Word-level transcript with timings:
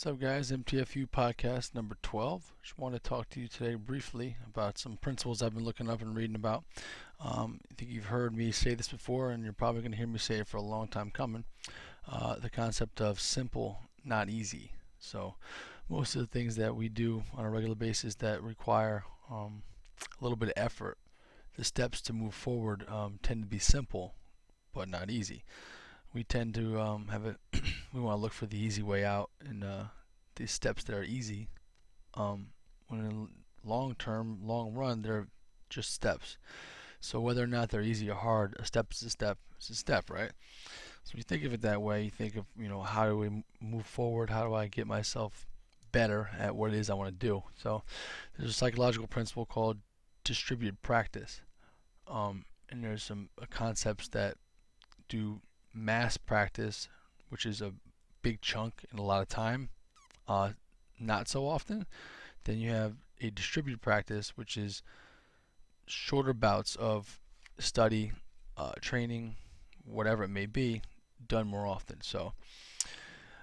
What's 0.00 0.14
up, 0.14 0.18
guys? 0.18 0.50
MTFU 0.50 1.10
podcast 1.10 1.74
number 1.74 1.94
12. 2.00 2.54
Just 2.62 2.78
want 2.78 2.94
to 2.94 2.98
talk 2.98 3.28
to 3.28 3.40
you 3.40 3.48
today 3.48 3.74
briefly 3.74 4.34
about 4.46 4.78
some 4.78 4.96
principles 4.96 5.42
I've 5.42 5.52
been 5.52 5.66
looking 5.66 5.90
up 5.90 6.00
and 6.00 6.16
reading 6.16 6.36
about. 6.36 6.64
Um, 7.22 7.60
I 7.70 7.74
think 7.74 7.90
you've 7.90 8.06
heard 8.06 8.34
me 8.34 8.50
say 8.50 8.72
this 8.72 8.88
before, 8.88 9.30
and 9.30 9.44
you're 9.44 9.52
probably 9.52 9.82
going 9.82 9.90
to 9.90 9.98
hear 9.98 10.06
me 10.06 10.18
say 10.18 10.36
it 10.36 10.46
for 10.46 10.56
a 10.56 10.62
long 10.62 10.88
time 10.88 11.10
coming. 11.10 11.44
Uh, 12.10 12.36
the 12.36 12.48
concept 12.48 13.02
of 13.02 13.20
simple, 13.20 13.80
not 14.02 14.30
easy. 14.30 14.72
So, 14.98 15.34
most 15.90 16.16
of 16.16 16.22
the 16.22 16.28
things 16.28 16.56
that 16.56 16.74
we 16.74 16.88
do 16.88 17.24
on 17.36 17.44
a 17.44 17.50
regular 17.50 17.74
basis 17.74 18.14
that 18.14 18.42
require 18.42 19.04
um, 19.30 19.64
a 20.18 20.24
little 20.24 20.36
bit 20.36 20.48
of 20.48 20.54
effort, 20.56 20.96
the 21.58 21.64
steps 21.64 22.00
to 22.00 22.14
move 22.14 22.32
forward 22.32 22.88
um, 22.88 23.18
tend 23.22 23.42
to 23.42 23.46
be 23.46 23.58
simple, 23.58 24.14
but 24.72 24.88
not 24.88 25.10
easy 25.10 25.44
we 26.12 26.24
tend 26.24 26.54
to 26.54 26.80
um, 26.80 27.08
have 27.08 27.24
it. 27.26 27.36
we 27.92 28.00
want 28.00 28.16
to 28.16 28.20
look 28.20 28.32
for 28.32 28.46
the 28.46 28.58
easy 28.58 28.82
way 28.82 29.04
out 29.04 29.30
and 29.44 29.64
uh, 29.64 29.84
these 30.36 30.50
steps 30.50 30.84
that 30.84 30.94
are 30.94 31.04
easy. 31.04 31.48
Um, 32.14 32.48
when 32.88 33.00
in 33.00 33.28
long 33.64 33.94
term, 33.94 34.40
long 34.42 34.74
run, 34.74 35.02
they're 35.02 35.28
just 35.68 35.94
steps. 35.94 36.36
So 37.00 37.20
whether 37.20 37.42
or 37.42 37.46
not 37.46 37.70
they're 37.70 37.82
easy 37.82 38.10
or 38.10 38.16
hard, 38.16 38.56
a 38.58 38.64
step 38.64 38.92
is 38.92 39.02
a 39.02 39.10
step. 39.10 39.38
It's 39.56 39.70
a 39.70 39.74
step, 39.74 40.10
right? 40.10 40.32
So 41.04 41.16
you 41.16 41.22
think 41.22 41.44
of 41.44 41.52
it 41.52 41.62
that 41.62 41.80
way. 41.80 42.04
You 42.04 42.10
think 42.10 42.36
of 42.36 42.44
you 42.58 42.68
know 42.68 42.82
how 42.82 43.08
do 43.08 43.16
we 43.16 43.44
move 43.60 43.86
forward? 43.86 44.30
How 44.30 44.46
do 44.46 44.54
I 44.54 44.66
get 44.66 44.86
myself 44.86 45.46
better 45.92 46.30
at 46.38 46.54
what 46.54 46.72
it 46.72 46.76
is 46.76 46.90
I 46.90 46.94
want 46.94 47.08
to 47.08 47.26
do? 47.26 47.42
So 47.56 47.82
there's 48.36 48.50
a 48.50 48.54
psychological 48.54 49.06
principle 49.06 49.46
called 49.46 49.78
distributed 50.24 50.82
practice, 50.82 51.40
um, 52.06 52.44
and 52.68 52.84
there's 52.84 53.02
some 53.02 53.30
uh, 53.40 53.46
concepts 53.50 54.08
that 54.08 54.36
do 55.08 55.40
mass 55.72 56.16
practice, 56.16 56.88
which 57.28 57.46
is 57.46 57.60
a 57.60 57.72
big 58.22 58.40
chunk 58.40 58.84
and 58.90 58.98
a 58.98 59.02
lot 59.02 59.22
of 59.22 59.28
time, 59.28 59.68
uh, 60.28 60.50
not 60.98 61.28
so 61.28 61.46
often. 61.46 61.86
Then 62.44 62.58
you 62.58 62.70
have 62.70 62.94
a 63.20 63.30
distributed 63.30 63.80
practice, 63.80 64.36
which 64.36 64.56
is 64.56 64.82
shorter 65.86 66.32
bouts 66.32 66.76
of 66.76 67.20
study, 67.58 68.12
uh, 68.56 68.72
training, 68.80 69.36
whatever 69.84 70.24
it 70.24 70.28
may 70.28 70.46
be, 70.46 70.82
done 71.26 71.46
more 71.46 71.66
often. 71.66 71.98
So 72.02 72.32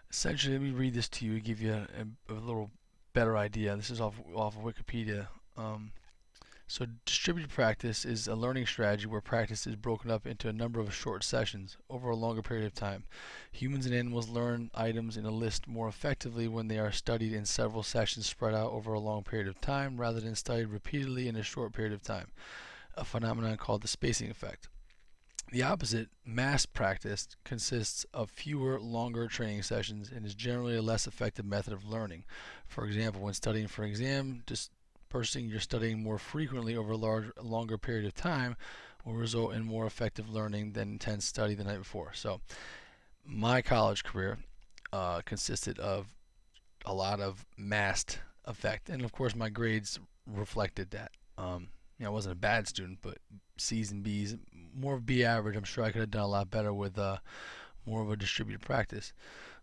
essentially, 0.09 0.53
let 0.53 0.61
me 0.61 0.71
read 0.71 0.93
this 0.93 1.09
to 1.09 1.25
you, 1.25 1.39
give 1.39 1.61
you 1.61 1.73
a, 1.73 2.33
a 2.33 2.33
little 2.33 2.71
better 3.13 3.37
idea. 3.37 3.75
This 3.75 3.89
is 3.89 4.01
off 4.01 4.15
off 4.33 4.55
of 4.57 4.63
Wikipedia. 4.63 5.27
Um, 5.57 5.91
so 6.69 6.85
distributed 7.05 7.49
practice 7.49 8.03
is 8.03 8.27
a 8.27 8.35
learning 8.35 8.65
strategy 8.65 9.05
where 9.05 9.21
practice 9.21 9.65
is 9.65 9.77
broken 9.77 10.11
up 10.11 10.27
into 10.27 10.49
a 10.49 10.53
number 10.53 10.81
of 10.81 10.93
short 10.93 11.23
sessions 11.23 11.77
over 11.89 12.09
a 12.09 12.15
longer 12.15 12.41
period 12.41 12.65
of 12.65 12.73
time. 12.73 13.05
Humans 13.53 13.85
and 13.85 13.95
animals 13.95 14.27
learn 14.27 14.69
items 14.75 15.15
in 15.15 15.25
a 15.25 15.31
list 15.31 15.65
more 15.65 15.87
effectively 15.87 16.45
when 16.45 16.67
they 16.67 16.77
are 16.77 16.91
studied 16.91 17.31
in 17.31 17.45
several 17.45 17.83
sessions 17.83 18.27
spread 18.27 18.53
out 18.53 18.71
over 18.71 18.91
a 18.91 18.99
long 18.99 19.23
period 19.23 19.47
of 19.47 19.61
time 19.61 19.97
rather 19.97 20.19
than 20.19 20.35
studied 20.35 20.67
repeatedly 20.67 21.29
in 21.29 21.37
a 21.37 21.43
short 21.43 21.71
period 21.71 21.93
of 21.93 22.03
time, 22.03 22.27
a 22.95 23.05
phenomenon 23.05 23.55
called 23.55 23.81
the 23.81 23.87
spacing 23.87 24.29
effect. 24.29 24.67
The 25.49 25.63
opposite, 25.63 26.09
mass 26.25 26.65
practice, 26.65 27.29
consists 27.45 28.05
of 28.13 28.29
fewer, 28.29 28.81
longer 28.81 29.27
training 29.27 29.63
sessions 29.63 30.11
and 30.13 30.25
is 30.25 30.35
generally 30.35 30.75
a 30.75 30.81
less 30.81 31.07
effective 31.07 31.45
method 31.45 31.71
of 31.71 31.87
learning. 31.87 32.25
For 32.65 32.85
example, 32.85 33.21
when 33.21 33.33
studying 33.33 33.67
for 33.67 33.83
an 33.83 33.89
exam, 33.89 34.43
just 34.45 34.71
person 35.09 35.47
you're 35.49 35.59
studying 35.59 36.01
more 36.01 36.17
frequently 36.17 36.75
over 36.75 36.93
a 36.93 36.97
large, 36.97 37.31
longer 37.41 37.77
period 37.77 38.05
of 38.05 38.13
time 38.13 38.55
will 39.05 39.13
result 39.13 39.53
in 39.53 39.63
more 39.63 39.85
effective 39.85 40.29
learning 40.29 40.73
than 40.73 40.89
intense 40.89 41.25
study 41.25 41.55
the 41.55 41.63
night 41.63 41.79
before. 41.79 42.11
So, 42.13 42.41
my 43.25 43.61
college 43.61 44.03
career 44.03 44.37
uh, 44.93 45.21
consisted 45.21 45.79
of 45.79 46.07
a 46.85 46.93
lot 46.93 47.19
of 47.19 47.45
massed 47.57 48.19
effect, 48.45 48.89
and 48.89 49.03
of 49.03 49.11
course, 49.11 49.35
my 49.35 49.49
grades 49.49 49.99
reflected 50.25 50.91
that. 50.91 51.11
Um, 51.37 51.69
you 51.97 52.03
know, 52.03 52.11
I 52.11 52.13
wasn't 52.13 52.33
a 52.33 52.39
bad 52.39 52.67
student, 52.67 52.99
but 53.01 53.17
C's 53.57 53.91
and 53.91 54.03
B's, 54.03 54.35
more 54.73 54.95
of 54.95 55.05
B 55.05 55.23
average. 55.23 55.55
I'm 55.55 55.63
sure 55.63 55.83
I 55.83 55.91
could 55.91 56.01
have 56.01 56.11
done 56.11 56.23
a 56.23 56.27
lot 56.27 56.51
better 56.51 56.73
with 56.73 56.97
uh, 56.97 57.17
more 57.85 58.01
of 58.01 58.11
a 58.11 58.15
distributed 58.15 58.61
practice. 58.61 59.13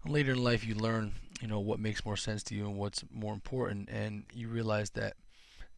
Later 0.07 0.33
in 0.33 0.43
life, 0.43 0.67
you 0.67 0.75
learn, 0.75 1.13
you 1.41 1.49
know, 1.49 1.61
what 1.61 1.79
makes 1.79 2.05
more 2.05 2.17
sense 2.17 2.43
to 2.45 2.55
you 2.55 2.67
and 2.67 2.77
what's 2.77 3.05
more 3.11 3.33
important, 3.33 3.89
and 3.89 4.25
you 4.35 4.49
realize 4.49 4.91
that 4.91 5.15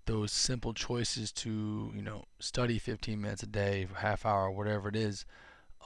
those 0.06 0.32
simple 0.32 0.72
choices 0.72 1.30
to 1.32 1.92
you 1.94 2.02
know 2.02 2.24
study 2.38 2.78
15 2.78 3.20
minutes 3.20 3.42
a 3.42 3.46
day, 3.46 3.86
half 3.96 4.24
hour, 4.24 4.50
whatever 4.50 4.88
it 4.88 4.96
is, 4.96 5.24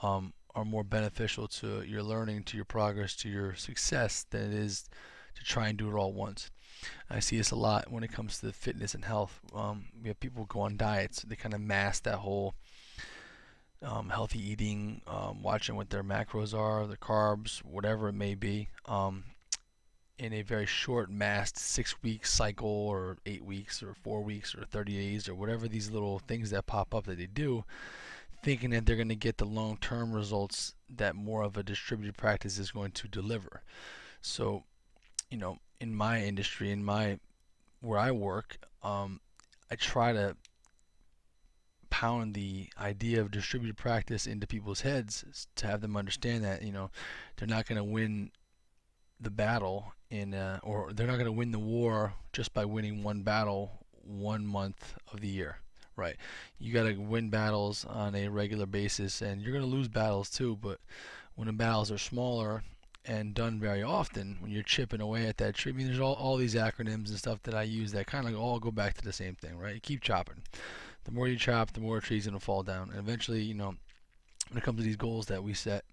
um, 0.01 0.33
are 0.55 0.65
more 0.65 0.83
beneficial 0.83 1.47
to 1.47 1.81
your 1.81 2.03
learning, 2.03 2.43
to 2.43 2.55
your 2.55 2.65
progress, 2.65 3.15
to 3.17 3.29
your 3.29 3.55
success 3.55 4.25
than 4.29 4.51
it 4.51 4.53
is 4.53 4.89
to 5.35 5.43
try 5.43 5.67
and 5.69 5.77
do 5.77 5.89
it 5.89 5.99
all 5.99 6.13
once. 6.13 6.51
I 7.09 7.19
see 7.19 7.37
this 7.37 7.51
a 7.51 7.55
lot 7.55 7.91
when 7.91 8.03
it 8.03 8.11
comes 8.11 8.39
to 8.39 8.51
fitness 8.51 8.93
and 8.95 9.05
health. 9.05 9.39
Um, 9.53 9.85
we 10.01 10.07
have 10.09 10.19
people 10.19 10.45
go 10.45 10.61
on 10.61 10.77
diets; 10.77 11.21
they 11.21 11.35
kind 11.35 11.53
of 11.53 11.61
mask 11.61 12.03
that 12.03 12.19
whole 12.19 12.55
um, 13.83 14.09
healthy 14.09 14.39
eating, 14.39 15.01
um, 15.07 15.41
watching 15.41 15.75
what 15.75 15.89
their 15.89 16.03
macros 16.03 16.57
are, 16.57 16.85
their 16.87 16.97
carbs, 16.97 17.59
whatever 17.59 18.09
it 18.09 18.13
may 18.13 18.35
be. 18.35 18.69
In 20.21 20.33
a 20.33 20.43
very 20.43 20.67
short 20.67 21.09
massed 21.09 21.57
six 21.57 21.95
week 22.03 22.27
cycle 22.27 22.69
or 22.69 23.17
eight 23.25 23.43
weeks 23.43 23.81
or 23.81 23.95
four 23.95 24.21
weeks 24.21 24.53
or 24.53 24.65
30 24.65 24.93
days 24.93 25.27
or 25.27 25.33
whatever 25.33 25.67
these 25.67 25.89
little 25.89 26.19
things 26.19 26.51
that 26.51 26.67
pop 26.67 26.93
up 26.93 27.05
that 27.05 27.17
they 27.17 27.25
do 27.25 27.65
thinking 28.43 28.69
that 28.71 28.85
they're 28.85 28.95
going 28.95 29.09
to 29.09 29.15
get 29.15 29.37
the 29.37 29.45
long 29.45 29.77
term 29.77 30.11
results 30.13 30.75
that 30.89 31.15
more 31.15 31.41
of 31.41 31.57
a 31.57 31.63
distributed 31.63 32.17
practice 32.17 32.59
is 32.59 32.71
going 32.71 32.91
to 32.91 33.07
deliver. 33.07 33.63
So 34.21 34.63
you 35.31 35.37
know 35.37 35.57
in 35.79 35.95
my 35.95 36.21
industry 36.21 36.69
in 36.69 36.83
my 36.83 37.17
where 37.79 37.97
i 37.97 38.11
work 38.11 38.57
um, 38.83 39.19
i 39.71 39.75
try 39.75 40.13
to 40.13 40.35
pound 41.89 42.33
the 42.33 42.69
idea 42.79 43.19
of 43.19 43.31
distributed 43.31 43.75
practice 43.75 44.27
into 44.27 44.45
people's 44.45 44.81
heads 44.81 45.47
to 45.55 45.67
have 45.67 45.81
them 45.81 45.97
understand 45.97 46.43
that 46.43 46.61
you 46.61 46.71
know 46.71 46.91
they're 47.35 47.47
not 47.47 47.65
going 47.65 47.77
to 47.77 47.83
win 47.83 48.29
the 49.21 49.29
battle 49.29 49.93
in 50.09 50.33
uh, 50.33 50.59
or 50.63 50.91
they're 50.93 51.07
not 51.07 51.13
going 51.13 51.25
to 51.25 51.31
win 51.31 51.51
the 51.51 51.59
war 51.59 52.13
just 52.33 52.53
by 52.53 52.65
winning 52.65 53.03
one 53.03 53.21
battle 53.21 53.71
one 54.03 54.45
month 54.45 54.95
of 55.13 55.21
the 55.21 55.27
year 55.27 55.57
right? 55.95 56.15
You 56.57 56.73
got 56.73 56.83
to 56.83 56.95
win 56.95 57.29
battles 57.29 57.85
on 57.85 58.15
a 58.15 58.27
regular 58.29 58.65
basis 58.65 59.21
and 59.21 59.41
you're 59.41 59.51
going 59.51 59.63
to 59.63 59.69
lose 59.69 59.87
battles 59.87 60.29
too 60.29 60.57
but 60.61 60.79
when 61.35 61.47
the 61.47 61.53
battles 61.53 61.91
are 61.91 61.97
smaller 61.97 62.63
and 63.05 63.33
done 63.33 63.59
very 63.59 63.81
often 63.81 64.37
when 64.39 64.51
you're 64.51 64.63
chipping 64.63 65.01
away 65.01 65.25
at 65.27 65.37
that 65.37 65.55
tree 65.55 65.71
I 65.71 65.75
mean 65.75 65.87
there's 65.87 65.99
all, 65.99 66.13
all 66.13 66.37
these 66.37 66.55
acronyms 66.55 67.09
and 67.09 67.17
stuff 67.17 67.41
that 67.43 67.55
I 67.55 67.63
use 67.63 67.91
that 67.91 68.07
kind 68.07 68.27
of 68.27 68.35
all 68.39 68.59
go 68.59 68.71
back 68.71 68.95
to 68.97 69.03
the 69.03 69.13
same 69.13 69.35
thing 69.35 69.57
right? 69.57 69.75
You 69.75 69.81
keep 69.81 70.01
chopping. 70.01 70.43
The 71.03 71.11
more 71.11 71.27
you 71.27 71.37
chop 71.37 71.73
the 71.73 71.81
more 71.81 71.99
tree's 71.99 72.25
going 72.25 72.37
to 72.37 72.43
fall 72.43 72.63
down 72.63 72.89
and 72.89 72.99
eventually 72.99 73.41
you 73.41 73.53
know 73.53 73.75
when 74.49 74.57
it 74.57 74.63
comes 74.63 74.79
to 74.79 74.83
these 74.83 74.97
goals 74.97 75.27
that 75.27 75.43
we 75.43 75.53
set 75.53 75.85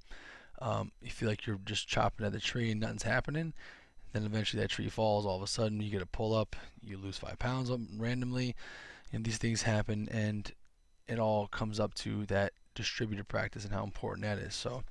um, 0.60 0.92
you 1.02 1.10
feel 1.10 1.28
like 1.28 1.46
you're 1.46 1.60
just 1.64 1.88
chopping 1.88 2.26
at 2.26 2.32
the 2.32 2.40
tree 2.40 2.70
and 2.70 2.80
nothing's 2.80 3.02
happening. 3.02 3.52
Then 4.12 4.24
eventually 4.24 4.62
that 4.62 4.70
tree 4.70 4.88
falls. 4.88 5.26
All 5.26 5.36
of 5.36 5.42
a 5.42 5.46
sudden 5.46 5.80
you 5.80 5.90
get 5.90 6.02
a 6.02 6.06
pull 6.06 6.34
up. 6.34 6.56
You 6.82 6.96
lose 6.96 7.18
five 7.18 7.38
pounds 7.38 7.70
randomly, 7.96 8.56
and 9.12 9.24
these 9.24 9.38
things 9.38 9.62
happen. 9.62 10.08
And 10.10 10.50
it 11.06 11.18
all 11.18 11.46
comes 11.48 11.78
up 11.78 11.94
to 11.94 12.26
that 12.26 12.52
distributed 12.74 13.28
practice 13.28 13.64
and 13.64 13.72
how 13.72 13.84
important 13.84 14.24
that 14.24 14.38
is. 14.38 14.54
So 14.54 14.82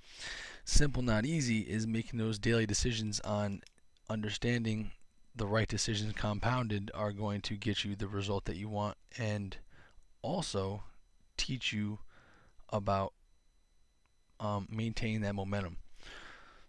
simple, 0.66 1.02
not 1.02 1.26
easy, 1.26 1.62
is 1.62 1.88
making 1.88 2.20
those 2.20 2.38
daily 2.38 2.66
decisions 2.66 3.20
on 3.22 3.62
understanding 4.10 4.92
the 5.36 5.48
right 5.48 5.68
decisions 5.68 6.14
compounded 6.14 6.92
are 6.94 7.12
going 7.12 7.42
to 7.42 7.56
get 7.56 7.84
you 7.84 7.96
the 7.96 8.08
result 8.08 8.46
that 8.46 8.56
you 8.56 8.68
want 8.68 8.98
and 9.18 9.58
also 10.22 10.84
teach 11.38 11.72
you 11.72 12.00
about 12.70 13.14
um, 14.40 14.68
maintain 14.70 15.22
that 15.22 15.36
momentum. 15.36 15.78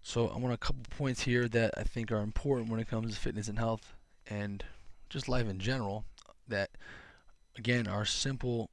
So 0.02 0.28
I 0.28 0.38
want 0.38 0.54
a 0.54 0.58
couple 0.58 0.82
points 0.96 1.22
here 1.22 1.48
that 1.48 1.74
I 1.76 1.82
think 1.82 2.10
are 2.10 2.20
important 2.20 2.70
when 2.70 2.80
it 2.80 2.88
comes 2.88 3.14
to 3.14 3.20
fitness 3.20 3.48
and 3.48 3.58
health 3.58 3.94
and 4.26 4.64
just 5.10 5.28
life 5.28 5.48
in 5.48 5.58
general 5.58 6.04
that 6.46 6.70
again 7.56 7.86
are 7.86 8.04
simple 8.04 8.70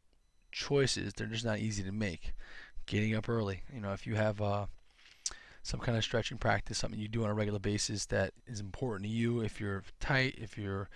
choices 0.52 1.14
they're 1.14 1.28
just 1.28 1.46
not 1.46 1.60
easy 1.60 1.84
to 1.84 1.92
make 1.92 2.34
getting 2.86 3.16
up 3.16 3.28
early 3.28 3.64
you 3.74 3.82
know 3.82 3.92
if 3.94 4.06
you 4.06 4.16
have 4.16 4.42
uh, 4.42 4.66
some 5.64 5.80
kind 5.80 5.98
of 5.98 6.04
stretching 6.04 6.38
practice 6.38 6.78
something 6.78 7.00
you 7.00 7.08
do 7.08 7.24
on 7.24 7.30
a 7.30 7.34
regular 7.34 7.60
basis 7.60 8.06
that 8.06 8.32
is 8.48 8.60
important 8.60 9.04
to 9.04 9.10
you 9.10 9.42
if 9.42 9.60
you're 9.60 9.84
tight 10.00 10.36
if 10.38 10.58
you're 10.58 10.90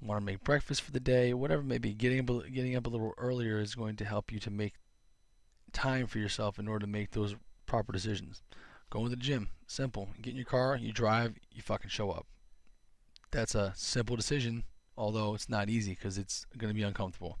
want 0.00 0.20
to 0.20 0.24
make 0.24 0.42
breakfast 0.42 0.82
for 0.82 0.90
the 0.90 1.00
day 1.00 1.32
whatever 1.32 1.62
it 1.62 1.66
may 1.66 1.78
be 1.78 1.94
getting 1.94 2.18
up, 2.18 2.44
getting 2.52 2.74
up 2.76 2.86
a 2.86 2.90
little 2.90 3.14
earlier 3.18 3.60
is 3.60 3.74
going 3.74 3.94
to 3.96 4.04
help 4.04 4.32
you 4.32 4.40
to 4.40 4.50
make 4.50 4.74
time 5.72 6.06
for 6.06 6.18
yourself 6.18 6.58
in 6.58 6.68
order 6.68 6.86
to 6.86 6.90
make 6.92 7.10
those 7.10 7.36
proper 7.66 7.92
decisions. 7.92 8.42
Going 8.90 9.04
to 9.04 9.10
the 9.10 9.16
gym, 9.16 9.48
simple. 9.66 10.08
Get 10.20 10.30
in 10.30 10.36
your 10.36 10.44
car, 10.44 10.76
you 10.76 10.92
drive, 10.92 11.34
you 11.50 11.62
fucking 11.62 11.90
show 11.90 12.10
up. 12.10 12.26
That's 13.30 13.54
a 13.54 13.72
simple 13.74 14.16
decision, 14.16 14.64
although 14.96 15.34
it's 15.34 15.48
not 15.48 15.70
easy 15.70 15.92
because 15.92 16.18
it's 16.18 16.44
going 16.58 16.70
to 16.70 16.74
be 16.74 16.82
uncomfortable. 16.82 17.38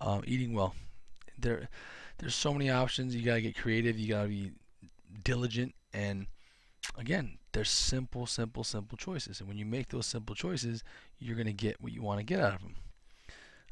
Um, 0.00 0.22
eating 0.26 0.54
well, 0.54 0.74
there, 1.38 1.68
there's 2.18 2.34
so 2.34 2.52
many 2.52 2.70
options. 2.70 3.14
You 3.14 3.22
gotta 3.22 3.42
get 3.42 3.56
creative. 3.56 3.98
You 3.98 4.08
gotta 4.08 4.28
be 4.28 4.52
diligent, 5.22 5.74
and 5.92 6.26
again, 6.96 7.38
They're 7.52 7.64
simple, 7.64 8.26
simple, 8.26 8.62
simple 8.62 8.96
choices. 8.96 9.40
And 9.40 9.48
when 9.48 9.58
you 9.58 9.66
make 9.66 9.88
those 9.88 10.06
simple 10.06 10.34
choices, 10.34 10.84
you're 11.18 11.34
going 11.34 11.46
to 11.46 11.52
get 11.52 11.80
what 11.80 11.92
you 11.92 12.02
want 12.02 12.18
to 12.20 12.24
get 12.24 12.40
out 12.40 12.54
of 12.54 12.60
them. 12.62 12.74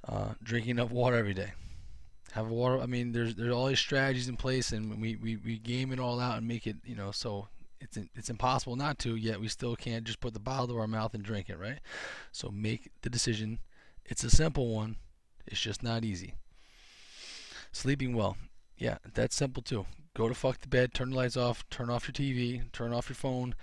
Uh, 0.06 0.34
drinking 0.42 0.72
enough 0.72 0.90
water 0.90 1.16
every 1.16 1.34
day. 1.34 1.52
Have 2.32 2.50
a 2.50 2.54
water. 2.54 2.80
I 2.80 2.86
mean, 2.86 3.12
there's 3.12 3.34
there's 3.34 3.52
all 3.52 3.66
these 3.66 3.78
strategies 3.78 4.28
in 4.28 4.36
place, 4.36 4.72
and 4.72 5.00
we, 5.00 5.16
we, 5.16 5.36
we 5.36 5.58
game 5.58 5.92
it 5.92 5.98
all 5.98 6.20
out 6.20 6.36
and 6.36 6.46
make 6.46 6.66
it, 6.66 6.76
you 6.84 6.94
know, 6.94 7.10
so 7.10 7.48
it's 7.80 7.98
it's 8.14 8.30
impossible 8.30 8.76
not 8.76 8.98
to. 9.00 9.16
Yet 9.16 9.40
we 9.40 9.48
still 9.48 9.76
can't 9.76 10.04
just 10.04 10.20
put 10.20 10.34
the 10.34 10.40
bottle 10.40 10.68
to 10.68 10.78
our 10.78 10.86
mouth 10.86 11.14
and 11.14 11.22
drink 11.22 11.48
it, 11.48 11.58
right? 11.58 11.80
So 12.32 12.50
make 12.50 12.90
the 13.02 13.10
decision. 13.10 13.60
It's 14.04 14.24
a 14.24 14.30
simple 14.30 14.74
one. 14.74 14.96
It's 15.46 15.60
just 15.60 15.82
not 15.82 16.04
easy. 16.04 16.34
Sleeping 17.72 18.14
well. 18.14 18.36
Yeah, 18.76 18.98
that's 19.14 19.36
simple 19.36 19.62
too. 19.62 19.86
Go 20.14 20.28
to 20.28 20.34
fuck 20.34 20.60
the 20.60 20.68
bed, 20.68 20.94
turn 20.94 21.10
the 21.10 21.16
lights 21.16 21.36
off, 21.36 21.68
turn 21.70 21.90
off 21.90 22.08
your 22.08 22.12
TV, 22.12 22.70
turn 22.72 22.92
off 22.92 23.08
your 23.08 23.16
phone, 23.16 23.54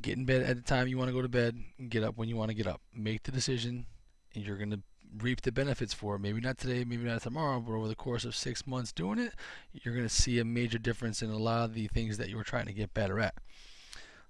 get 0.00 0.16
in 0.16 0.24
bed 0.24 0.42
at 0.42 0.56
the 0.56 0.62
time 0.62 0.86
you 0.86 0.98
want 0.98 1.08
to 1.08 1.14
go 1.14 1.22
to 1.22 1.28
bed, 1.28 1.58
get 1.88 2.04
up 2.04 2.16
when 2.16 2.28
you 2.28 2.36
want 2.36 2.50
to 2.50 2.54
get 2.54 2.66
up. 2.66 2.80
Make 2.94 3.24
the 3.24 3.32
decision, 3.32 3.86
and 4.34 4.44
you're 4.44 4.56
to 4.56 4.80
reap 5.18 5.42
the 5.42 5.52
benefits 5.52 5.94
for 5.94 6.16
it. 6.16 6.20
Maybe 6.20 6.40
not 6.40 6.58
today, 6.58 6.84
maybe 6.84 7.04
not 7.04 7.22
tomorrow, 7.22 7.60
but 7.60 7.72
over 7.72 7.88
the 7.88 7.94
course 7.94 8.24
of 8.24 8.34
six 8.34 8.66
months 8.66 8.92
doing 8.92 9.18
it, 9.18 9.32
you're 9.72 9.94
going 9.94 10.06
to 10.06 10.14
see 10.14 10.38
a 10.38 10.44
major 10.44 10.78
difference 10.78 11.22
in 11.22 11.30
a 11.30 11.36
lot 11.36 11.64
of 11.64 11.74
the 11.74 11.88
things 11.88 12.18
that 12.18 12.28
you 12.28 12.36
were 12.36 12.44
trying 12.44 12.66
to 12.66 12.72
get 12.72 12.94
better 12.94 13.20
at. 13.20 13.34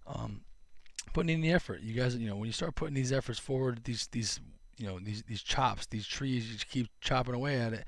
Um, 0.07 0.43
putting 1.13 1.35
in 1.35 1.41
the 1.41 1.53
effort. 1.53 1.81
You 1.81 1.95
guys, 1.95 2.17
you 2.17 2.29
know, 2.29 2.37
when 2.37 2.47
you 2.47 2.53
start 2.53 2.75
putting 2.75 2.95
these 2.95 3.13
efforts 3.13 3.39
forward, 3.39 3.85
these 3.85 4.09
these 4.09 4.41
you 4.77 4.87
know 4.87 4.99
these 4.99 5.23
these 5.27 5.43
chops, 5.43 5.87
these 5.87 6.07
trees, 6.07 6.47
you 6.47 6.55
just 6.55 6.69
keep 6.69 6.89
chopping 7.01 7.35
away 7.35 7.61
at 7.61 7.73
it, 7.73 7.85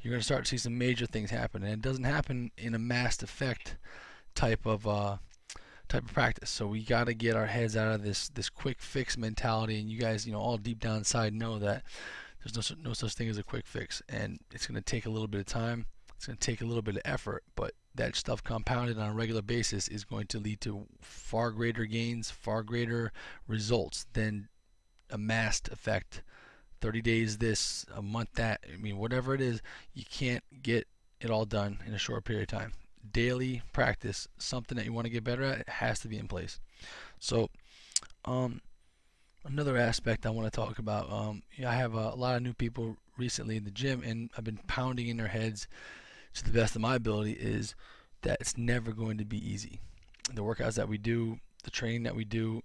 you're 0.00 0.12
going 0.12 0.20
to 0.20 0.24
start 0.24 0.44
to 0.44 0.48
see 0.48 0.56
some 0.56 0.78
major 0.78 1.06
things 1.06 1.30
happen. 1.30 1.62
And 1.62 1.72
it 1.74 1.82
doesn't 1.82 2.04
happen 2.04 2.50
in 2.56 2.74
a 2.74 2.78
mass 2.78 3.22
effect 3.22 3.76
type 4.34 4.64
of 4.64 4.86
uh, 4.86 5.16
type 5.88 6.04
of 6.04 6.14
practice. 6.14 6.48
So 6.48 6.66
we 6.66 6.82
got 6.82 7.04
to 7.04 7.14
get 7.14 7.36
our 7.36 7.46
heads 7.46 7.76
out 7.76 7.92
of 7.92 8.02
this 8.02 8.28
this 8.30 8.48
quick 8.48 8.80
fix 8.80 9.18
mentality. 9.18 9.78
And 9.80 9.90
you 9.90 9.98
guys, 9.98 10.26
you 10.26 10.32
know, 10.32 10.40
all 10.40 10.56
deep 10.56 10.80
down 10.80 10.98
inside 10.98 11.34
know 11.34 11.58
that 11.58 11.82
there's 12.42 12.70
no 12.70 12.76
no 12.82 12.92
such 12.92 13.14
thing 13.14 13.28
as 13.28 13.38
a 13.38 13.42
quick 13.42 13.66
fix, 13.66 14.02
and 14.08 14.38
it's 14.52 14.66
going 14.66 14.76
to 14.76 14.82
take 14.82 15.06
a 15.06 15.10
little 15.10 15.28
bit 15.28 15.40
of 15.40 15.46
time. 15.46 15.86
It's 16.16 16.26
going 16.26 16.36
to 16.36 16.46
take 16.46 16.60
a 16.60 16.66
little 16.66 16.82
bit 16.82 16.96
of 16.96 17.02
effort, 17.04 17.44
but 17.56 17.72
that 17.94 18.14
stuff 18.14 18.44
compounded 18.44 18.98
on 18.98 19.10
a 19.10 19.14
regular 19.14 19.42
basis 19.42 19.88
is 19.88 20.04
going 20.04 20.26
to 20.28 20.38
lead 20.38 20.60
to 20.62 20.86
far 21.00 21.50
greater 21.50 21.86
gains, 21.86 22.30
far 22.30 22.62
greater 22.62 23.10
results 23.46 24.06
than 24.12 24.48
a 25.10 25.18
massed 25.18 25.68
effect 25.68 26.22
30 26.80 27.02
days 27.02 27.38
this 27.38 27.84
a 27.94 28.00
month 28.00 28.30
that 28.34 28.60
i 28.72 28.76
mean 28.76 28.96
whatever 28.96 29.34
it 29.34 29.40
is 29.40 29.60
you 29.92 30.04
can't 30.10 30.44
get 30.62 30.86
it 31.20 31.30
all 31.30 31.44
done 31.44 31.78
in 31.86 31.92
a 31.92 31.98
short 31.98 32.24
period 32.24 32.42
of 32.42 32.58
time 32.58 32.72
daily 33.12 33.62
practice 33.72 34.28
something 34.38 34.76
that 34.76 34.84
you 34.84 34.92
want 34.92 35.04
to 35.04 35.10
get 35.10 35.24
better 35.24 35.42
at 35.42 35.68
has 35.68 36.00
to 36.00 36.08
be 36.08 36.16
in 36.16 36.28
place 36.28 36.60
so 37.18 37.50
um, 38.24 38.60
another 39.44 39.76
aspect 39.76 40.26
i 40.26 40.30
want 40.30 40.50
to 40.50 40.54
talk 40.54 40.78
about 40.78 41.10
um, 41.10 41.42
i 41.66 41.72
have 41.72 41.94
a, 41.94 42.10
lot 42.14 42.36
of 42.36 42.42
new 42.42 42.54
people 42.54 42.96
recently 43.16 43.56
in 43.56 43.64
the 43.64 43.70
gym 43.70 44.02
and 44.04 44.30
i've 44.36 44.44
been 44.44 44.60
pounding 44.66 45.08
in 45.08 45.16
their 45.16 45.28
heads 45.28 45.66
to 46.34 46.44
the 46.44 46.52
best 46.52 46.76
of 46.76 46.82
my 46.82 46.94
ability 46.94 47.32
is 47.32 47.74
that 48.22 48.36
it's 48.40 48.56
never 48.56 48.92
going 48.92 49.18
to 49.18 49.24
be 49.24 49.38
easy 49.38 49.80
the 50.34 50.42
workouts 50.42 50.74
that 50.74 50.88
we 50.88 50.98
do 50.98 51.38
the 51.64 51.70
training 51.70 52.02
that 52.02 52.14
we 52.14 52.24
do 52.24 52.62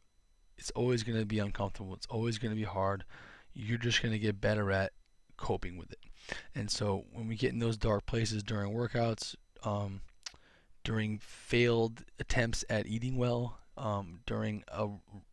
it's 0.57 0.71
always 0.71 1.03
going 1.03 1.19
to 1.19 1.25
be 1.25 1.39
uncomfortable. 1.39 1.93
It's 1.93 2.07
always 2.07 2.37
going 2.37 2.51
to 2.51 2.55
be 2.59 2.63
hard. 2.63 3.03
You're 3.53 3.77
just 3.77 4.01
going 4.01 4.13
to 4.13 4.19
get 4.19 4.41
better 4.41 4.71
at 4.71 4.91
coping 5.37 5.77
with 5.77 5.91
it. 5.91 5.99
And 6.53 6.71
so 6.71 7.05
when 7.11 7.27
we 7.27 7.35
get 7.35 7.53
in 7.53 7.59
those 7.59 7.77
dark 7.77 8.05
places 8.05 8.43
during 8.43 8.73
workouts, 8.73 9.35
um, 9.63 10.01
during 10.83 11.19
failed 11.19 12.03
attempts 12.19 12.63
at 12.69 12.87
eating 12.87 13.17
well, 13.17 13.59
um, 13.77 14.19
during 14.25 14.63
a 14.67 14.87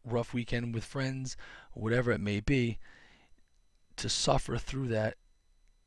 rough 0.04 0.34
weekend 0.34 0.74
with 0.74 0.84
friends, 0.84 1.36
whatever 1.72 2.10
it 2.10 2.20
may 2.20 2.40
be, 2.40 2.78
to 3.96 4.08
suffer 4.08 4.56
through 4.56 4.88
that 4.88 5.16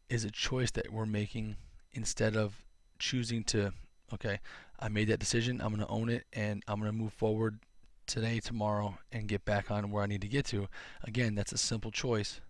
is 0.09 0.23
a 0.23 0.31
choice 0.31 0.71
that 0.71 0.91
we're 0.91 1.05
making 1.05 1.55
instead 1.93 2.35
of 2.35 2.63
choosing 2.99 3.43
to, 3.43 3.73
okay, 4.13 4.39
I 4.79 4.89
made 4.89 5.07
that 5.07 5.19
decision, 5.19 5.61
I'm 5.61 5.69
going 5.69 5.85
to 5.85 5.87
own 5.87 6.09
it, 6.09 6.25
and 6.33 6.63
I'm 6.67 6.79
going 6.79 6.91
to 6.91 6.97
move 6.97 7.13
forward 7.13 7.59
today, 8.05 8.39
tomorrow, 8.39 8.97
and 9.11 9.27
get 9.27 9.45
back 9.45 9.71
on 9.71 9.89
where 9.89 10.03
I 10.03 10.07
need 10.07 10.21
to 10.21 10.27
get 10.27 10.45
to. 10.47 10.67
Again, 11.03 11.35
that's 11.35 11.53
a 11.53 11.57
simple 11.57 11.91
choice, 11.91 12.41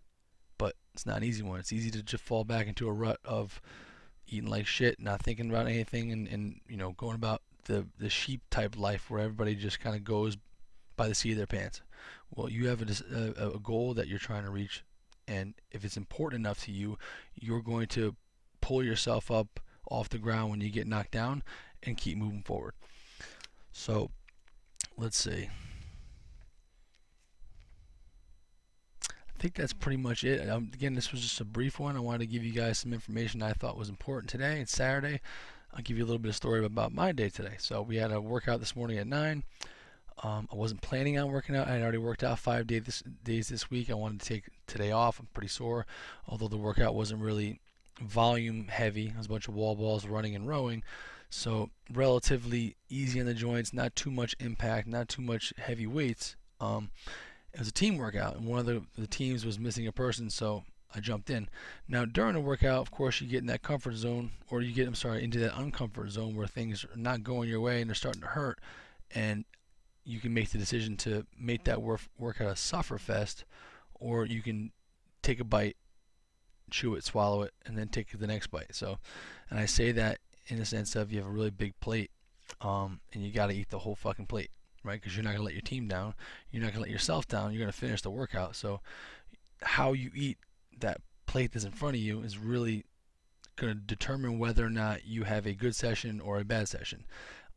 but 0.58 0.76
it's 0.94 1.06
not 1.06 1.18
an 1.18 1.24
easy 1.24 1.44
one. 1.44 1.60
It's 1.60 1.74
easy 1.74 1.92
to 1.92 2.04
just 2.04 2.24
fall 2.24 2.44
back 2.44 2.68
into 2.68 2.88
a 2.88 2.94
rut 2.94 3.20
of 3.24 3.62
eating 4.28 4.50
like 4.50 4.66
shit, 4.68 5.00
not 5.00 5.22
thinking 5.22 5.50
about 5.50 5.68
anything, 5.68 6.12
and, 6.12 6.28
and 6.28 6.60
you 6.68 6.78
know 6.78 6.92
going 6.94 7.16
about 7.16 7.42
the 7.66 7.88
the 8.00 8.10
sheep 8.10 8.42
type 8.50 8.78
life 8.78 9.10
where 9.10 9.22
everybody 9.22 9.56
just 9.56 9.80
kind 9.80 9.96
of 9.96 10.04
goes 10.04 10.38
by 10.96 11.08
the 11.08 11.16
seat 11.16 11.32
of 11.32 11.38
their 11.38 11.48
pants. 11.48 11.82
Well, 12.34 12.50
you 12.50 12.68
have 12.68 12.82
a, 12.82 13.56
a, 13.56 13.60
goal 13.60 13.94
that 13.94 14.08
you're 14.08 14.20
trying 14.20 14.44
to 14.44 14.50
reach, 14.50 14.84
and 15.28 15.54
if 15.72 15.86
it's 15.86 15.98
important 15.98 16.40
enough 16.40 16.64
to 16.66 16.72
you, 16.72 16.98
you're 17.36 17.62
going 17.62 17.88
to 17.88 18.16
pull 18.62 18.84
yourself 18.84 19.30
up 19.30 19.60
off 19.90 20.10
the 20.10 20.18
ground 20.18 20.50
when 20.50 20.62
you 20.62 20.70
get 20.70 20.88
knocked 20.88 21.12
down 21.12 21.44
and 21.84 21.98
keep 21.98 22.18
moving 22.18 22.42
forward. 22.42 22.74
So 23.72 24.10
let's 24.98 25.18
see. 25.18 25.50
I 29.10 29.38
think 29.38 29.56
that's 29.56 29.74
pretty 29.74 29.98
much 29.98 30.24
it. 30.24 30.50
Um, 30.50 30.72
again, 30.74 30.96
this 30.96 31.12
was 31.12 31.22
just 31.22 31.42
a 31.42 31.46
brief 31.46 31.80
one. 31.80 31.96
I 31.96 32.00
wanted 32.00 32.20
to 32.20 32.26
give 32.26 32.44
you 32.44 32.54
guys 32.54 32.80
some 32.80 32.94
information 32.94 33.42
I 33.44 33.54
thought 33.54 33.78
was 33.78 33.90
important 33.90 34.30
today. 34.30 34.62
It's 34.62 34.72
Saturday. 34.72 35.20
I'll 35.76 35.84
give 35.84 35.98
you 35.98 36.06
a 36.06 36.08
little 36.08 36.20
bit 36.20 36.30
of 36.30 36.36
story 36.36 36.64
about 36.64 36.94
my 36.94 37.12
day 37.12 37.30
today. 37.30 37.56
So 37.58 37.82
we 37.82 37.98
had 37.98 38.12
a 38.12 38.22
workout 38.22 38.60
this 38.60 38.76
morning 38.76 38.98
at 38.98 39.08
9. 39.08 39.44
Um, 40.24 40.48
I 40.52 40.56
wasn't 40.56 40.82
planning 40.82 41.20
on 41.20 41.32
working 41.32 41.56
out. 41.56 41.68
I 41.68 41.74
had 41.74 41.82
already 41.82 41.98
worked 41.98 42.24
out 42.24 42.40
five 42.40 42.68
day 42.68 42.80
this, 42.80 43.04
days 43.24 43.50
this 43.50 43.70
week. 43.70 43.90
I 43.90 43.96
wanted 43.96 44.22
to 44.22 44.26
take 44.26 44.46
today 44.68 44.92
off. 44.92 45.20
I'm 45.20 45.28
pretty 45.34 45.50
sore, 45.50 45.86
although 46.28 46.48
the 46.48 46.58
workout 46.58 46.96
wasn't 46.96 47.22
really 47.22 47.60
volume 48.02 48.70
heavy. 48.70 49.08
It 49.08 49.18
was 49.18 49.26
a 49.26 49.30
bunch 49.30 49.50
of 49.50 49.56
wall 49.56 49.76
balls 49.76 50.06
running 50.06 50.34
and 50.34 50.48
rowing. 50.48 50.84
So 51.30 51.70
relatively 51.94 52.78
easy 52.88 53.20
on 53.20 53.26
the 53.26 53.34
joints, 53.34 53.74
not 53.74 53.96
too 53.98 54.12
much 54.12 54.36
impact, 54.40 54.88
not 54.88 55.10
too 55.10 55.22
much 55.22 55.54
heavy 55.58 55.88
weights. 55.88 56.38
Um, 56.62 56.92
it 57.52 57.60
was 57.60 57.68
a 57.68 57.74
team 57.74 57.98
workout, 57.98 58.38
and 58.38 58.46
one 58.46 58.60
of 58.60 58.66
the, 58.66 58.84
the 58.98 59.08
teams 59.08 59.46
was 59.46 59.60
missing 59.60 59.88
a 59.88 59.92
person, 59.92 60.30
so 60.30 60.64
I 60.96 61.00
jumped 61.00 61.30
in. 61.30 61.50
Now 61.88 62.06
during 62.06 62.34
the 62.34 62.40
workout, 62.40 62.82
of 62.82 62.92
course, 62.92 63.22
you 63.22 63.28
get 63.28 63.42
in 63.42 63.48
that 63.48 63.62
comfort 63.62 63.96
zone, 63.96 64.32
or 64.50 64.62
you 64.62 64.74
get, 64.74 64.88
I'm 64.88 64.96
sorry, 64.96 65.24
into 65.24 65.40
that 65.40 65.54
uncomfort 65.54 66.10
zone 66.10 66.36
where 66.36 66.48
things 66.48 66.86
are 66.86 66.90
not 66.96 67.24
going 67.24 67.50
your 67.50 67.60
way 67.60 67.82
and 67.82 67.90
they're 67.90 67.96
starting 67.96 68.22
to 68.22 68.28
hurt, 68.28 68.60
and 69.14 69.46
you 70.04 70.20
can 70.20 70.34
make 70.34 70.52
the 70.52 70.58
decision 70.58 70.96
to 70.98 71.26
make 71.38 71.64
that 71.66 71.82
work, 71.82 72.02
workout 72.18 72.52
a 72.52 72.56
suffer 72.56 72.98
fest, 72.98 73.44
or 73.96 74.26
you 74.26 74.42
can 74.42 74.72
take 75.22 75.40
a 75.40 75.44
bite, 75.44 75.76
chew 76.70 76.96
it, 76.96 77.04
swallow 77.04 77.42
it, 77.42 77.54
and 77.66 77.78
then 77.78 77.88
take 77.88 78.18
the 78.18 78.28
next 78.28 78.48
bite. 78.48 78.74
So, 78.76 79.00
and 79.50 79.60
I 79.60 79.66
say 79.66 79.92
that 79.92 80.20
in 80.48 80.60
the 80.60 80.66
sense 80.66 80.96
of 80.96 81.12
you 81.12 81.20
have 81.20 81.28
a 81.28 81.32
really 81.32 81.50
big 81.50 81.80
plate 81.80 82.12
um, 82.62 83.00
and 83.14 83.24
you 83.24 83.32
got 83.32 83.48
to 83.48 83.54
eat 83.54 83.70
the 83.70 83.80
whole 83.80 83.96
fucking 83.96 84.28
plate, 84.28 84.52
right? 84.84 85.02
Because 85.02 85.16
you're 85.16 85.24
not 85.24 85.36
to 85.36 85.42
let 85.42 85.54
your 85.54 85.62
team 85.62 85.88
down. 85.88 86.14
You're 86.52 86.64
not 86.64 86.74
to 86.74 86.80
let 86.80 86.90
yourself 86.90 87.28
down. 87.28 87.54
You're 87.54 87.66
to 87.66 87.72
finish 87.72 88.02
the 88.02 88.12
workout. 88.12 88.56
So, 88.56 88.82
how 89.62 89.94
you 89.94 90.12
eat 90.14 90.38
that 90.80 91.02
plate 91.26 91.52
that's 91.54 91.66
in 91.66 91.72
front 91.72 91.96
of 91.96 92.02
you 92.02 92.22
is 92.22 92.38
really 92.38 92.86
going 93.56 93.74
to 93.74 93.80
determine 93.80 94.38
whether 94.38 94.66
or 94.66 94.70
not 94.70 95.06
you 95.06 95.24
have 95.24 95.46
a 95.46 95.54
good 95.54 95.76
session 95.76 96.20
or 96.20 96.40
a 96.40 96.46
bad 96.46 96.68
session. 96.68 97.06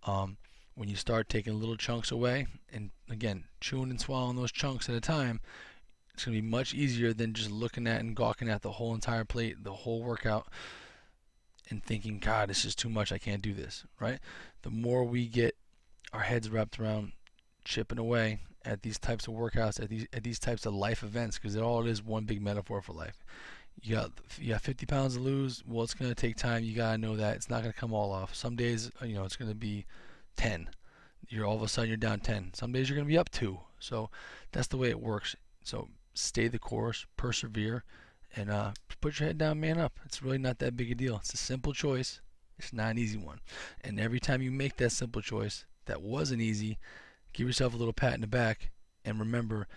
Um, 0.04 0.36
when 0.74 0.88
you 0.88 0.96
start 0.96 1.28
taking 1.28 1.58
little 1.58 1.76
chunks 1.76 2.10
away, 2.10 2.46
and 2.72 2.90
again, 3.10 3.44
chewing 3.60 3.90
and 3.90 4.00
swallowing 4.00 4.36
those 4.36 4.52
chunks 4.52 4.88
at 4.88 4.94
a 4.94 5.00
time, 5.00 5.40
it's 6.14 6.24
going 6.24 6.36
to 6.36 6.42
be 6.42 6.48
much 6.48 6.72
easier 6.72 7.12
than 7.12 7.32
just 7.32 7.50
looking 7.50 7.86
at 7.86 8.00
and 8.00 8.14
gawking 8.14 8.48
at 8.48 8.62
the 8.62 8.72
whole 8.72 8.94
entire 8.94 9.24
plate, 9.24 9.64
the 9.64 9.72
whole 9.72 10.02
workout 10.02 10.46
and 11.70 11.82
thinking, 11.84 12.18
God, 12.18 12.48
this 12.48 12.64
is 12.64 12.74
too 12.74 12.88
much. 12.88 13.12
I 13.12 13.18
can't 13.18 13.42
do 13.42 13.52
this, 13.52 13.84
right? 14.00 14.18
The 14.62 14.70
more 14.70 15.04
we 15.04 15.26
get 15.26 15.56
our 16.12 16.20
heads 16.20 16.48
wrapped 16.48 16.78
around 16.78 17.12
chipping 17.64 17.98
away 17.98 18.40
at 18.68 18.82
these 18.82 18.98
types 18.98 19.26
of 19.26 19.34
workouts, 19.34 19.82
at 19.82 19.88
these 19.88 20.06
at 20.12 20.22
these 20.22 20.38
types 20.38 20.66
of 20.66 20.74
life 20.74 21.02
events, 21.02 21.38
because 21.38 21.56
it 21.56 21.62
all 21.62 21.86
is 21.86 22.02
one 22.02 22.24
big 22.24 22.42
metaphor 22.42 22.82
for 22.82 22.92
life. 22.92 23.24
You 23.82 23.94
got 23.96 24.12
you 24.38 24.50
got 24.50 24.60
50 24.60 24.86
pounds 24.86 25.14
to 25.14 25.20
lose. 25.20 25.64
Well, 25.66 25.84
it's 25.84 25.94
gonna 25.94 26.14
take 26.14 26.36
time. 26.36 26.64
You 26.64 26.76
gotta 26.76 26.98
know 26.98 27.16
that 27.16 27.36
it's 27.36 27.48
not 27.48 27.62
gonna 27.62 27.72
come 27.72 27.92
all 27.92 28.12
off. 28.12 28.34
Some 28.34 28.56
days, 28.56 28.90
you 29.02 29.14
know, 29.14 29.24
it's 29.24 29.36
gonna 29.36 29.54
be 29.54 29.86
10. 30.36 30.68
You're 31.28 31.46
all 31.46 31.56
of 31.56 31.62
a 31.62 31.68
sudden 31.68 31.88
you're 31.88 31.96
down 31.96 32.20
10. 32.20 32.54
Some 32.54 32.72
days 32.72 32.88
you're 32.88 32.96
gonna 32.96 33.08
be 33.08 33.18
up 33.18 33.30
two. 33.30 33.58
So 33.80 34.10
that's 34.52 34.68
the 34.68 34.76
way 34.76 34.90
it 34.90 35.00
works. 35.00 35.34
So 35.62 35.88
stay 36.14 36.48
the 36.48 36.58
course, 36.58 37.06
persevere, 37.16 37.84
and 38.36 38.50
uh, 38.50 38.72
put 39.00 39.18
your 39.18 39.28
head 39.28 39.38
down, 39.38 39.60
man 39.60 39.78
up. 39.78 39.98
It's 40.04 40.22
really 40.22 40.38
not 40.38 40.58
that 40.58 40.76
big 40.76 40.90
a 40.90 40.94
deal. 40.94 41.16
It's 41.16 41.34
a 41.34 41.38
simple 41.38 41.72
choice. 41.72 42.20
It's 42.58 42.72
not 42.72 42.90
an 42.90 42.98
easy 42.98 43.16
one. 43.16 43.38
And 43.82 44.00
every 44.00 44.20
time 44.20 44.42
you 44.42 44.50
make 44.50 44.76
that 44.76 44.90
simple 44.90 45.22
choice 45.22 45.64
that 45.86 46.02
wasn't 46.02 46.42
easy, 46.42 46.78
give 47.38 47.46
yourself 47.46 47.72
a 47.72 47.76
little 47.76 47.92
pat 47.92 48.14
in 48.14 48.20
the 48.20 48.26
back. 48.26 48.72
And 49.04 49.20
remember, 49.20 49.68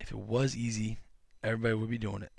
if 0.00 0.10
it 0.10 0.18
was 0.18 0.56
easy, 0.56 0.98
everybody 1.44 1.74
would 1.74 1.88
be 1.88 1.96
doing 1.96 2.22
it. 2.22 2.32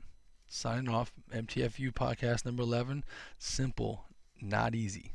Signing 0.50 0.90
off, 0.90 1.14
MTFU 1.34 1.94
podcast 1.94 2.46
number 2.46 2.62
11. 2.62 3.06
Simple, 3.40 4.04
not 4.42 4.76
easy. 4.76 5.14